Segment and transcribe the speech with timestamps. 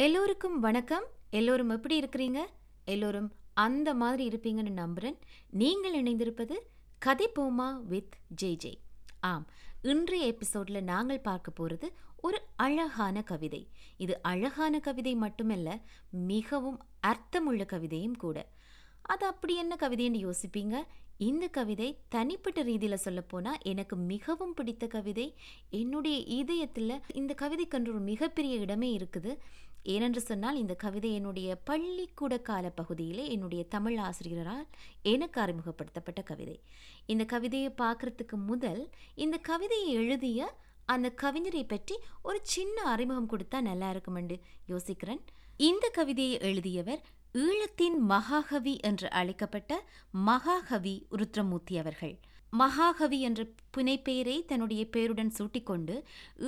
[0.00, 1.04] எல்லோருக்கும் வணக்கம்.
[1.30, 2.38] எல்லோரும் எப்படி இருக்கிறீங்க?
[2.84, 5.18] எல்லோரும் அந்த மாதிரி இருப்பீங்கன்னு நம்புகிறேன்
[5.50, 6.52] நீங்கள் இணைந்திருப்பது
[6.98, 8.80] கதை போமா வித் ஜே ஜே.
[9.20, 9.46] ஆம்
[9.82, 11.88] இன்றைய எபிசோட்ல நாங்கள் பார்க்க போறது
[12.20, 13.68] ஒரு அழகான கவிதை.
[13.96, 18.48] இது அழகான கவிதை மட்டுமல்ல மிகவும் அர்த்தமுள்ள கவிதையும் கூட.
[19.02, 20.82] அது அப்படி என்ன கவிதைன்னு யோசிப்பீங்க?
[21.16, 25.34] இந்த கவிதை தனிப்பட்ட ரீதியில் சொல்லப்போனால் எனக்கு மிகவும் பிடித்த கவிதை.
[25.70, 29.38] என்னுடைய இதயத்தில் இந்த கவிதைக்கன்று ஒரு மிகப்பெரிய இடமே இருக்குது.
[29.92, 34.66] ஏனென்று சொன்னால் இந்த கவிதை என்னுடைய பள்ளிக்கூட கால பகுதியிலே என்னுடைய தமிழ் ஆசிரியரால்
[35.02, 36.56] எனக்கு அறிமுகப்படுத்தப்பட்ட கவிதை.
[37.06, 38.82] இந்த கவிதையை பார்க்கறதுக்கு முதல்
[39.14, 40.50] இந்த கவிதையை எழுதிய
[40.86, 44.36] அந்த கவிஞரை பற்றி ஒரு சின்ன அறிமுகம் கொடுத்தா நல்லா இருக்குமெண்டு
[44.68, 45.22] யோசிக்கிறேன்.
[45.56, 47.02] இந்த கவிதையை எழுதியவர்
[47.34, 49.72] ஈழத்தின் மகாகவி என்று அழைக்கப்பட்ட
[50.10, 52.14] மகாகவி ருத்ரமூர்த்தி அவர்கள்.
[52.50, 53.40] மகாகவி என்ற
[53.76, 55.94] புனைப்பெயரை தன்னுடைய பெயருடன் சூட்டிக்கொண்டு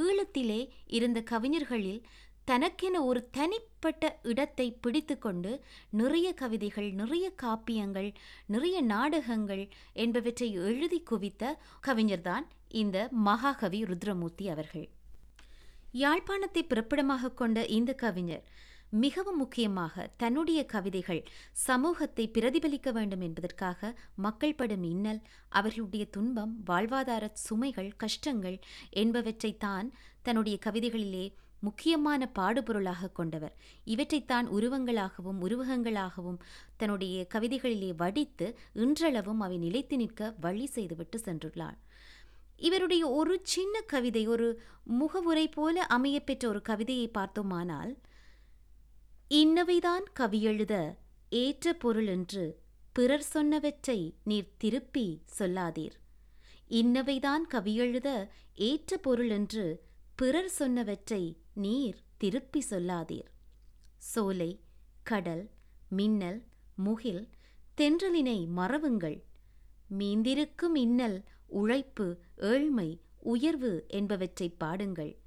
[0.00, 2.00] ஈழத்திலே இருந்த கவிஞர்களில்
[2.48, 5.50] தனக்கென ஒரு தனிப்பட்ட இடத்தை பிடித்துக்கொண்டு
[5.90, 8.14] நிறைய கவிதைகள் நிறைய காப்பியங்கள்
[8.46, 14.86] நிறைய நாடகங்கள் என்பவற்றை எழுதி குவித்த கவிஞர்தான் இந்த மகாகவி ருத்ரமூர்த்தி அவர்கள்.
[15.92, 18.44] யாழ்ப்பாணத்தை பிறப்பிடமாக கொண்ட இந்த கவிஞர்
[18.90, 21.20] மிகவும் முக்கியமாக தன்னுடைய கவிதைகள்
[21.52, 23.80] சமூகத்தை பிரதிபலிக்க வேண்டும் என்பதற்காக
[24.16, 28.58] மக்கள் படும் இன்னல் அவர்களுடைய துன்பம் வாழ்வாதார சுமைகள் கஷ்டங்கள்
[28.90, 29.88] என்பவற்றை தான்
[30.22, 31.26] தன்னுடைய கவிதைகளிலே
[31.60, 33.54] முக்கியமான பாடுபொருளாக கொண்டவர்.
[33.84, 36.38] இவற்றைத்தான் உருவங்களாகவும் உருவகங்களாகவும்
[36.76, 41.78] தன்னுடைய கவிதைகளிலே வடித்து இன்றளவும் அவை நிலைத்து நிற்க வழி செய்துவிட்டு சென்றுள்ளார்
[42.56, 47.98] இவருடைய ஒரு சின்ன கவிதை ஒரு முகவுரை போல அமையப்பெற்ற ஒரு கவிதையை பார்த்தோமானால்
[49.30, 50.96] இன்னவைதான் கவியெழுத
[51.28, 52.58] ஏற்ற பொருள் என்று
[52.92, 55.96] பிறர் சொன்னவற்றை நீர் திருப்பி சொல்லாதீர்.
[56.68, 59.86] இன்னவைதான் கவியெழுத ஏற்ற பொருள் என்று
[60.16, 63.30] பிறர் சொன்னவற்றை நீர் திருப்பி சொல்லாதீர்.
[63.98, 64.60] சோலை
[65.02, 65.50] கடல்
[65.88, 67.28] மின்னல் முகில்
[67.76, 69.22] தென்றலினை மறவுங்கள்.
[69.98, 75.18] மீந்திருக்கும் இன்னல் உழைப்பு ஏழ்மை உயர்வு என்பவற்றை பாடுங்கள்.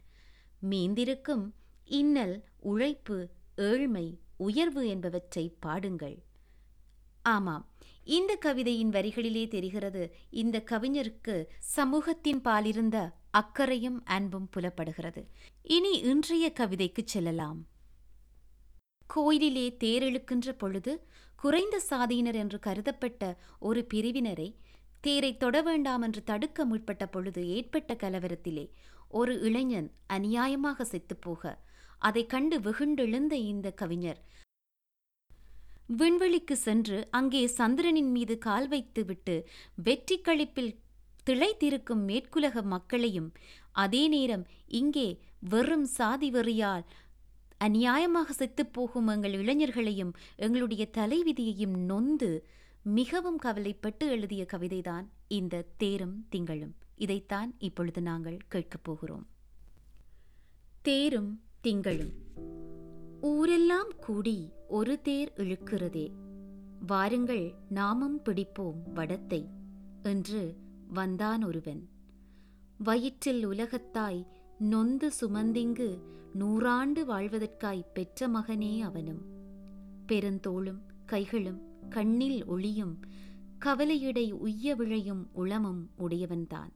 [0.70, 1.52] மீந்திருக்கும்
[1.86, 6.24] இன்னல் உழைப்பு ஏழ்மை உயர்வு என்பவற்றை பாடுங்கள்.
[7.22, 7.66] ஆமாம்
[8.04, 15.22] இந்த கவிதையின் வரிகளிலே தெரிகிறது இந்த கவிஞருக்கு சமூகத்தின் பாலிருந்த அக்கறையும் அன்பும் புலப்படுகிறது.
[15.66, 17.60] இனி இன்றைய கவிதைக்கு செல்லலாம்.
[19.10, 20.92] கோயிலிலே தேரெழுக்கின்ற பொழுது
[21.36, 23.24] குறைந்த சாதியினர் என்று கருதப்பட்ட
[23.60, 24.50] ஒரு பிரிவினரை
[25.02, 28.66] தேரை தொட வேண்டாம் என்று தடுக்க முற்பட்ட பொழுது ஏற்பட்ட கலவரத்திலே
[29.12, 31.54] ஒரு இளைஞன் அநியாயமாக செத்துப்போக
[32.02, 34.22] அதை கண்டு வெகுண்டெழுந்த இந்த கவிஞர்
[35.98, 39.36] விண்வெளிக்கு சென்று அங்கே சந்திரனின் மீது கால் வைத்துவிட்டு
[39.84, 40.72] வெற்றி கழிப்பில்
[41.32, 43.32] திளைத்திருக்கும் மேற்குலக மக்களையும்
[43.72, 46.84] அதே நேரம் இங்கே வெறும் சாதி வெறியால்
[47.64, 52.48] அநியாயமாக செத்துப்போகும் எங்கள் இளைஞர்களையும் எங்களுடைய தலைவிதியையும் நொந்து
[52.84, 56.76] மிகவும் கவலைப்பட்டு எழுதிய கவிதைதான் இந்த தேரும் திங்களும்.
[56.96, 59.28] இதைத்தான் இப்பொழுது நாங்கள் கேட்கப் போகிறோம்.
[60.82, 62.12] தேரும் திங்களும்.
[63.22, 66.12] ஊரெல்லாம் கூடி ஒரு தேர் இழுக்கிறதே.
[66.88, 69.46] வாருங்கள் நாமும் பிடிப்போம் வடத்தை
[70.04, 71.90] என்று வந்தான் ஒருவன்.
[72.78, 74.26] வயிற்றில் உலகத்தாய்
[74.60, 76.00] நொந்து சுமந்திங்கு
[76.40, 79.22] நூறாண்டு வாழ்வதற்காய் பெற்ற மகனே அவனும்.
[80.08, 83.00] பெருந்தோளும் கைகளும் கண்ணில் ஒளியும்
[83.66, 86.72] கவலையிடை உய்ய விழையும் உளமும் உடையவன்தான்.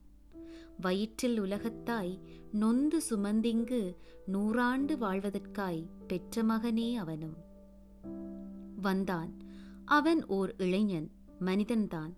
[0.81, 2.19] வயிற்றில் உலகத்தாய்
[2.51, 3.95] நொந்து சுமந்திங்கு
[4.27, 7.35] நூறாண்டு வாழ்வதற்காய் பெற்ற மகனே அவனும்.
[8.81, 9.33] வந்தான்.
[9.85, 12.13] அவன் ஓர் இளைஞன் மனிதன்தான்.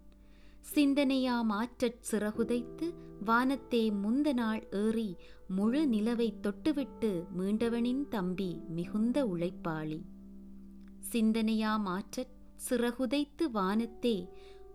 [0.76, 2.94] சிந்தனையாம் ஆற்றற் சிறகுதைத்து
[3.26, 5.16] வானத்தே முந்த நாள் ஏறி
[5.48, 10.02] முழு நிலவை தொட்டுவிட்டு மீண்டவனின் தம்பி மிகுந்த உழைப்பாளி.
[11.12, 12.34] சிந்தனையாம் ஆற்றற்
[12.70, 14.30] சிறகுதைத்து வானத்தே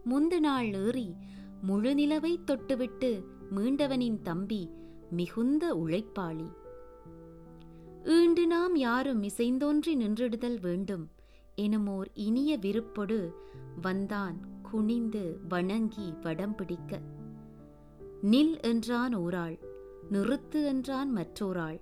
[0.05, 1.15] முந்த நாள் ஏறி
[1.63, 4.71] முழு நிலவை தொட்டுவிட்டு மீண்டவனின் தம்பி
[5.11, 6.53] மிகுந்த உழைப்பாளி.
[8.05, 11.11] ஈண்டு நாம் யாரும் இசைந்தோன்றி நின்றிடுதல் வேண்டும்.
[11.63, 13.31] எனுமோர் இனிய விருப்பொடு
[13.83, 17.01] வந்தான் குனிந்து வணங்கி வடம் பிடிக்க.
[18.23, 19.59] நில் என்றான் ஓராள்
[20.11, 21.81] நிறுத்து என்றான் மற்றோராள்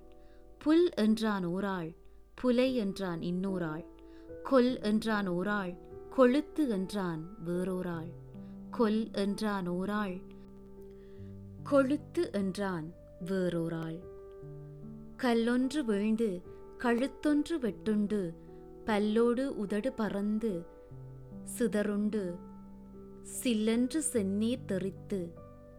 [0.58, 1.96] புல் என்றான் ஓராள்
[2.34, 3.84] புலை என்றான் இன்னோராள்
[4.42, 5.74] கொல் என்றான் ஓராள்
[6.10, 8.10] கொழுத்து என்றான் வேறோராள்
[8.70, 10.20] கொல் என்றான் ஓராள்
[11.62, 12.92] கொழுத்து என்றான்
[13.24, 13.98] வேறோராள்.
[15.16, 16.42] கல்லொன்று வீழ்ந்து
[16.78, 18.34] கழுத்தொன்று வெட்டுண்டு
[18.86, 20.52] பல்லோடு உதடு பறந்து
[21.44, 22.22] சிதறுண்டு
[23.22, 25.20] சில்லென்று செந்நீர் தெறித்து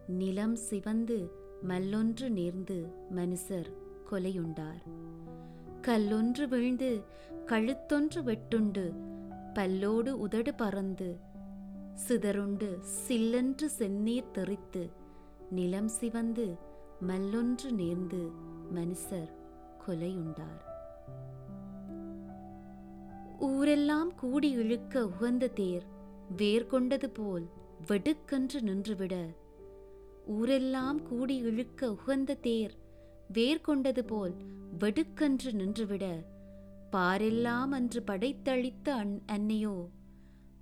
[0.08, 1.30] நிலம் சிவந்து
[1.68, 2.78] மல்லொன்று நேர்ந்து
[3.16, 3.70] மனுஷர்
[4.10, 4.82] கொலையுண்டார்.
[5.82, 6.90] கல்லொன்று வீழ்ந்து
[7.46, 8.92] கழுத்தொன்று வெட்டுண்டு
[9.54, 11.10] பல்லோடு உதடு பறந்து
[11.94, 12.78] சிதறுண்டு
[13.08, 14.90] சில்லென்று செந்நீர் தெறித்து
[15.50, 16.56] நிலம் சிவந்து
[17.08, 18.22] மல்லொன்று நேர்ந்து
[18.74, 19.32] மனுஷர்
[19.86, 20.60] கொலையுண்டார்.
[23.42, 25.82] ஊரெல்லாம் கூடி இழுக்க உகந்த தேர்
[26.36, 27.46] வேர் கொண்டது போல்
[27.86, 29.14] வெடுக்கென்று நின்றுவிட.
[30.26, 32.74] ஊரெல்லாம் கூடி இழுக்க உகந்த தேர்
[33.32, 34.34] வேர் கொண்டது போல்
[34.78, 36.24] வெடுக்கென்று நின்றுவிட.
[36.92, 39.88] பாரெல்லாம் அன்று படைத்தளித்த அன் அன்னையோ?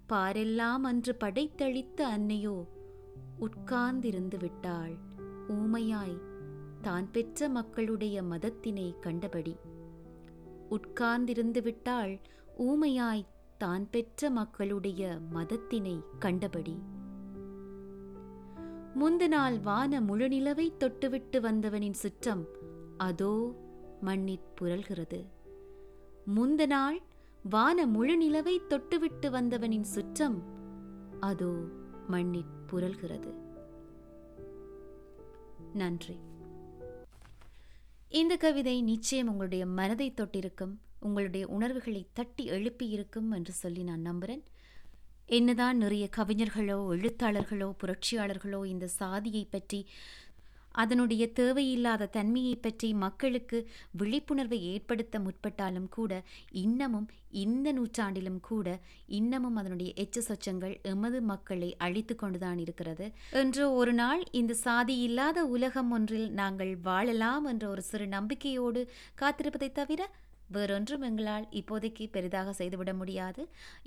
[0.09, 2.67] பாரெல்லாம் அன்று படைத்தளித்த அன்னையோ?
[3.41, 4.97] உட்கார்ந்திருந்து விட்டாள்.
[5.49, 6.19] ஊமையாய்
[6.83, 9.57] தான் பெற்ற மக்களுடைய மதத்தினை கண்டபடி.
[10.71, 12.21] உட்கார்ந்திருந்து விட்டாள்
[12.61, 13.27] ஊமையாய்
[13.59, 16.79] தான் பெற்ற மக்களுடைய மதத்தினை கண்டபடி.
[18.95, 22.47] முந்த நாள் வான முழுநிலவை தொட்டுவிட்டு வந்தவனின் சுற்றம்
[22.97, 23.55] அதோ
[24.01, 25.27] மண்ணிற் புரள்கிறது.
[26.25, 27.03] முந்த நாள்
[27.51, 30.43] வான முழுநிலவை தொட்டுவிட்டு வந்தவனின் சுற்றம்
[31.21, 31.53] அதோ
[32.09, 33.35] மண்ணிற் புரள்கிறது.
[35.73, 36.19] நன்றி.
[38.09, 40.77] இந்த கவிதை நிச்சயம் உங்களுடைய மனதை தொட்டிருக்கும்.
[41.01, 44.45] உங்களுடைய உணர்வுகளை தட்டி எழுப்பியிருக்கும் என்று சொல்லி நான் நம்புகிறேன்
[45.27, 49.87] என்னதான் நிறைய கவிஞர்களோ எழுத்தாளர்களோ புரட்சியாளர்களோ இந்த சாதியை பற்றி
[50.73, 59.93] அதனுடைய தேவையில்லாத தன்மையை பற்றி மக்களுக்கு விழிப்புணர்வை ஏற்படுத்த முற்பட்டாலும் கூட இன்னமும் இந்த நூற்றாண்டிலும் கூட இன்னமும் அதனுடைய
[59.95, 63.13] எச்ச சொச்சங்கள் எமது மக்களை அழித்து கொண்டுதான் இருக்கிறது.
[63.31, 69.73] என்று ஒரு நாள் இந்த சாதி இல்லாத உலகம் ஒன்றில் நாங்கள் வாழலாம் என்ற ஒரு சிறு நம்பிக்கையோடு காத்திருப்பதை
[69.73, 70.11] தவிர
[70.53, 73.43] வேறொன்றும் எங்களால் இப்போதைக்கு பெரிதாக செய்துவிட முடியாது.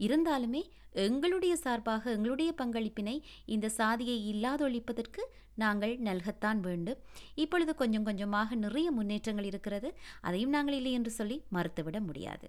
[0.07, 0.61] இருந்தாலுமே
[1.05, 3.15] எங்களுடைய சார்பாக எங்களுடைய பங்களிப்பினை
[3.45, 5.23] இந்த சாதியை இல்லாதொழிப்பதற்கு
[5.55, 6.99] நாங்கள் நல்கத்தான் வேண்டும்.
[7.43, 9.89] இப்பொழுது கொஞ்சம் கொஞ்சமாக நிறைய முன்னேற்றங்கள் இருக்கிறது.
[10.21, 12.47] அதையும் நாங்கள் இல்லை என்று சொல்லி மறுத்துவிட முடியாது.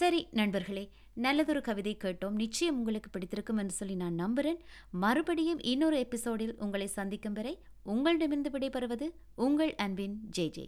[0.00, 0.84] சரி நண்பர்களே
[1.24, 2.38] நல்லதொரு கவிதை கேட்டோம்.
[2.42, 4.60] நிச்சயம் உங்களுக்கு பிடித்திருக்கும் என்று சொல்லி நான் நம்புகிறேன்
[5.02, 7.54] மறுபடியும் இன்னொரு எபிசோடில் உங்களை சந்திக்கும் வரை
[7.94, 9.08] உங்களிடமிருந்து விடைபெறுவது
[9.46, 10.64] உங்கள் அன்பின் ஜே ஜே.